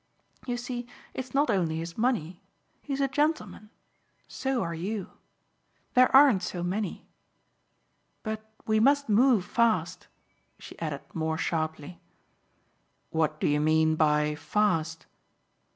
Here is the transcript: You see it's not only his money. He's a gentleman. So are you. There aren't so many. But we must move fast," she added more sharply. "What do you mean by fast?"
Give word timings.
You 0.47 0.57
see 0.57 0.87
it's 1.13 1.35
not 1.35 1.51
only 1.51 1.77
his 1.77 1.95
money. 1.95 2.41
He's 2.81 3.01
a 3.01 3.07
gentleman. 3.07 3.69
So 4.27 4.63
are 4.63 4.73
you. 4.73 5.11
There 5.93 6.09
aren't 6.15 6.41
so 6.41 6.63
many. 6.63 7.07
But 8.23 8.41
we 8.65 8.79
must 8.79 9.09
move 9.09 9.45
fast," 9.45 10.07
she 10.57 10.79
added 10.79 11.03
more 11.13 11.37
sharply. 11.37 12.01
"What 13.11 13.39
do 13.39 13.45
you 13.45 13.59
mean 13.59 13.95
by 13.95 14.33
fast?" 14.33 15.05